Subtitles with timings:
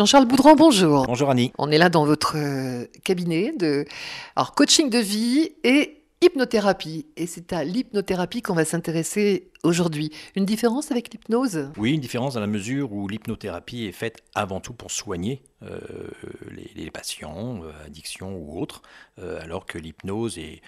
[0.00, 1.04] Jean-Charles Boudran, bonjour.
[1.04, 1.52] Bonjour Annie.
[1.58, 3.84] On est là dans votre euh, cabinet de
[4.34, 7.04] alors, coaching de vie et hypnothérapie.
[7.18, 10.10] Et c'est à l'hypnothérapie qu'on va s'intéresser aujourd'hui.
[10.36, 11.68] Une différence avec l'hypnose?
[11.76, 15.78] Oui, une différence dans la mesure où l'hypnothérapie est faite avant tout pour soigner euh,
[16.76, 18.80] les, patients, euh, addictions ou autres,
[19.18, 20.62] alors que l'hypnose est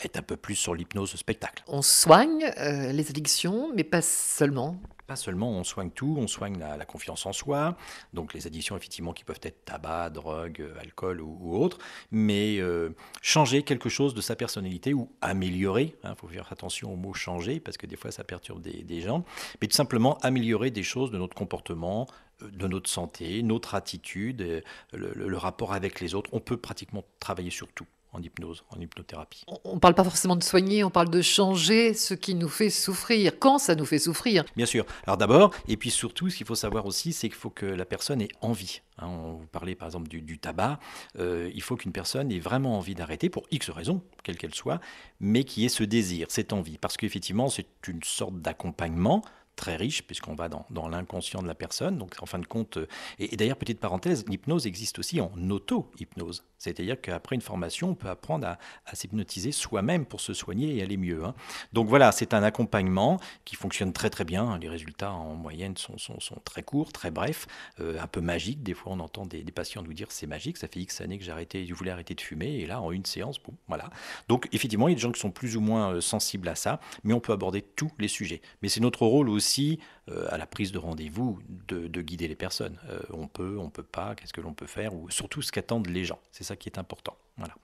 [0.00, 1.62] est un peu plus sur l'hypnose spectacle.
[1.66, 4.80] On soigne les addictions, mais pas seulement.
[5.08, 7.78] Pas seulement, on soigne tout, on soigne la, confiance en soi,
[8.12, 11.78] donc les addictions effectivement qui peuvent être tabac, drogue, euh, alcool ou, autre,
[12.10, 12.90] mais euh,
[13.22, 17.14] changer quelque chose de sa personnalité ou améliorer, il hein, faut faire attention au mot
[17.14, 19.24] changer parce que des fois ça perturbe des, gens,
[19.62, 22.06] mais tout simplement améliorer des choses de notre comportement,
[22.42, 24.62] euh, de notre santé, notre attitude,
[24.92, 26.28] le rapport avec les autres.
[26.34, 29.44] On peut pratiquement travailler sur tout en hypnose, en hypnothérapie.
[29.64, 32.70] On ne parle pas forcément de soigner, on parle de changer ce qui nous fait
[32.70, 34.44] souffrir, quand ça nous fait souffrir?
[34.56, 34.86] Bien sûr.
[35.06, 37.84] Alors d'abord, et puis surtout, ce qu'il faut savoir aussi, c'est qu'il faut que la
[37.84, 38.80] personne ait envie.
[38.98, 40.78] Hein, on vous parlait par exemple du, tabac.
[41.18, 44.80] Euh, il faut qu'une personne ait vraiment envie d'arrêter pour X raisons, quelle qu'elle soit,
[45.20, 46.78] mais qui ait ce désir, cette envie.
[46.78, 49.22] Parce qu'effectivement, c'est une sorte d'accompagnement
[49.58, 51.98] très riche, puisqu'on va dans, l'inconscient de la personne.
[51.98, 52.86] Donc, en fin de compte, euh,
[53.18, 56.44] et, d'ailleurs, petite parenthèse, l'hypnose existe aussi en auto-hypnose.
[56.58, 58.58] C'est-à-dire qu'après une formation, on peut apprendre à,
[58.94, 61.24] s'hypnotiser soi-même pour se soigner et aller mieux.
[61.24, 61.34] Hein.
[61.72, 64.58] Donc voilà, c'est un accompagnement qui fonctionne très très bien.
[64.58, 67.46] Les résultats en moyenne sont, sont, très courts, très brefs,
[67.80, 68.62] euh, un peu magiques.
[68.62, 71.18] Des fois, on entend des, des patients nous dire c'est magique, ça fait X années
[71.18, 73.90] que arrêté, je voulais arrêter de fumer, et là, en une séance, bon, voilà.
[74.28, 76.54] Donc effectivement, il y a des gens qui sont plus ou moins euh, sensibles à
[76.54, 78.40] ça, mais on peut aborder tous les sujets.
[78.62, 79.78] Mais c'est notre rôle aussi aussi
[80.10, 82.78] euh, à la prise de rendez-vous de, guider les personnes.
[82.90, 85.88] Euh, on peut, on peut pas, qu'est-ce que l'on peut faire, ou surtout ce qu'attendent
[85.88, 86.18] les gens.
[86.32, 87.16] C'est ça qui est important.
[87.38, 87.54] Voilà.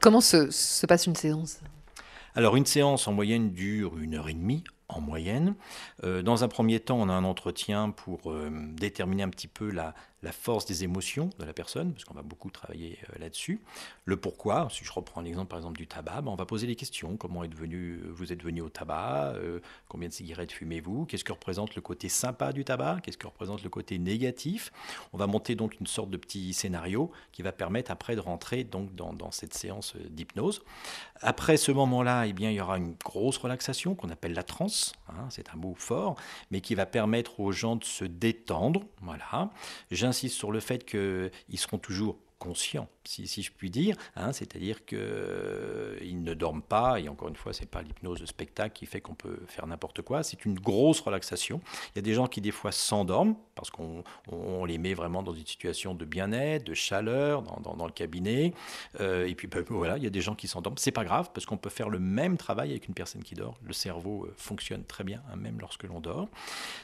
[0.00, 1.60] Comment se, se passe une séance?
[2.34, 4.64] Alors une séance en moyenne dure une heure et demie
[4.96, 5.54] en moyenne.
[6.04, 8.32] Euh, dans un premier temps, on a un entretien pour
[8.74, 9.94] déterminer un petit peu la,
[10.32, 13.60] force des émotions de la personne, parce qu'on va beaucoup travailler euh, là-dessus.
[14.06, 16.76] Le pourquoi, si je reprends l'exemple par exemple du tabac, ben, on va poser des
[16.76, 17.16] questions.
[17.16, 21.04] Comment est devenu, vous êtes venu au tabac euh, Combien de cigarettes fumez-vous?
[21.06, 23.00] Qu'est-ce que représente le côté sympa du tabac?
[23.02, 24.72] Qu'est-ce que représente le côté négatif?
[25.12, 28.64] On va monter donc une sorte de petit scénario qui va permettre après de rentrer
[28.64, 30.62] donc dans, cette séance euh, d'hypnose.
[31.20, 34.83] Après ce moment-là, eh bien, il y aura une grosse relaxation qu'on appelle la transe.
[35.08, 36.16] Hein, c'est un mot fort,
[36.50, 38.82] mais qui va permettre aux gens de se détendre.
[39.02, 39.50] Voilà
[39.90, 43.96] j'insiste sur le fait qu'ils seront toujours conscients si, je puis dire.
[44.16, 48.20] Hein, c'est-à-dire qu'ils euh, ne dorment pas, et encore une fois, ce n'est pas l'hypnose
[48.20, 51.60] de spectacle qui fait qu'on peut faire n'importe quoi, c'est une grosse relaxation.
[51.94, 55.32] Il y a des gens qui des fois s'endorment, parce qu'on les met vraiment dans
[55.32, 58.52] une situation de bien-être, de chaleur, dans, le cabinet,
[59.00, 60.78] euh, et puis ben, voilà, il y a des gens qui s'endorment.
[60.78, 63.58] C'est pas grave, parce qu'on peut faire le même travail avec une personne qui dort.
[63.62, 66.28] Le cerveau euh, fonctionne très bien, hein, même lorsque l'on dort.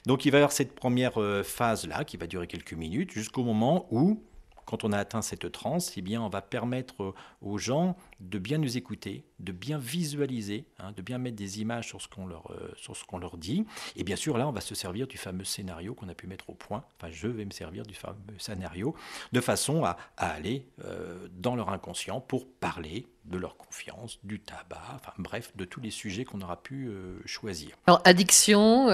[0.06, 1.14] Donc il va y avoir cette première
[1.44, 4.22] phase-là, qui va durer quelques minutes, jusqu'au moment où
[4.70, 8.58] quand on a atteint cette transe, eh bien, on va permettre aux gens de bien
[8.58, 12.52] nous écouter, de bien visualiser, hein, de bien mettre des images sur ce qu'on leur,
[12.52, 13.66] euh, sur leur dit.
[13.96, 16.50] Et bien sûr, là, on va se servir du fameux scénario qu'on a pu mettre
[16.50, 16.84] au point.
[16.96, 18.94] Enfin, je vais me servir du fameux scénario
[19.32, 24.80] de façon à, aller euh, dans leur inconscient pour parler de leur confiance, du tabac,
[24.94, 27.76] enfin bref, de tous les sujets qu'on aura pu euh, choisir.
[27.86, 28.86] Alors, addiction,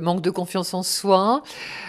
[0.00, 1.42] manque de confiance en soi,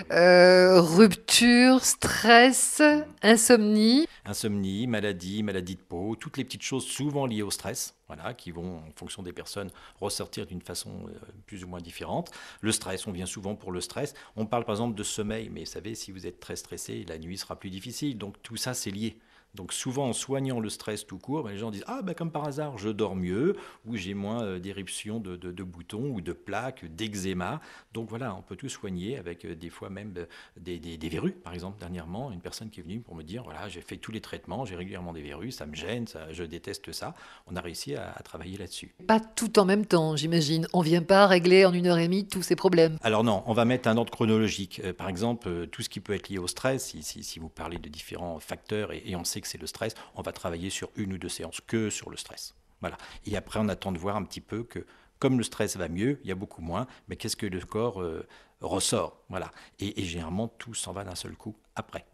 [0.10, 2.82] rupture, stress,
[3.22, 4.08] insomnie.
[4.26, 8.52] Insomnie, maladie, maladie de peau, toutes les petites choses souvent liées au stress, voilà, qui
[8.52, 9.70] vont, en fonction des personnes,
[10.00, 12.32] ressortir d'une façon euh, plus ou moins différente.
[12.62, 14.14] Le stress, on vient souvent pour le stress.
[14.36, 17.18] On parle par exemple de sommeil, mais vous savez, si vous êtes très stressé, la
[17.18, 18.18] nuit sera plus difficile.
[18.18, 19.18] Donc tout ça, c'est lié.
[19.56, 22.32] Donc souvent en soignant le stress tout court, ben, les gens disent ah ben comme
[22.32, 23.56] par hasard je dors mieux
[23.86, 27.60] ou j'ai moins euh, d'éruptions de, boutons ou de plaques, d'eczéma.
[27.94, 30.26] Donc voilà, on peut tout soigner avec euh, des fois même euh,
[30.58, 31.32] des, verrues.
[31.32, 34.12] Par exemple dernièrement, une personne qui est venue pour me dire voilà j'ai fait tous
[34.12, 37.16] les traitements, j'ai régulièrement des verrues, ça me gêne, ça, je déteste ça.
[37.48, 38.94] On a réussi à, travailler là-dessus.
[39.08, 40.68] Pas tout en même temps, j'imagine.
[40.74, 42.98] On vient pas régler en une heure et demie tous ces problèmes.
[43.02, 44.82] Alors non, on va mettre un ordre chronologique.
[44.94, 48.40] par exemple, tout ce qui peut être lié au stress, si, vous parlez de différents
[48.40, 51.18] facteurs et, et on sait que c'est le stress, on va travailler sur une ou
[51.18, 52.56] deux séances que sur le stress.
[52.82, 52.98] Voilà.
[53.26, 54.86] Et après, on attend de voir un petit peu que,
[55.20, 58.02] comme le stress va mieux, il y a beaucoup moins, mais qu'est-ce que le corps
[58.02, 58.26] euh,
[58.62, 59.24] ressort?
[59.30, 59.52] Voilà.
[59.80, 62.06] Et, généralement, tout s'en va d'un seul coup après.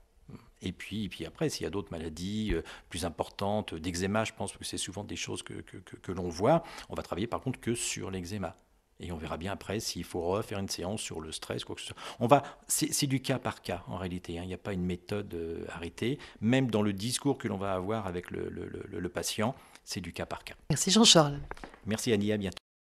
[0.61, 4.57] Et puis, puis après, s'il y a d'autres maladies euh, plus importantes, d'eczéma, je pense
[4.57, 7.75] que c'est souvent des choses que, que l'on voit, on va travailler par contre que
[7.75, 8.55] sur l'eczéma.
[8.99, 11.81] Et on verra bien après s'il faut refaire une séance sur le stress, quoi que
[11.81, 11.97] ce soit.
[12.19, 14.39] On va, c'est du cas par cas en réalité.
[14.39, 14.43] Hein.
[14.43, 16.17] Il n'y a pas une méthode euh, arrêtée.
[16.39, 19.53] Même dans le discours que l'on va avoir avec le, le patient,
[19.83, 20.55] c'est du cas par cas.
[20.69, 21.39] Merci Jean-Charles.
[21.85, 22.64] Merci Annie, à bientôt.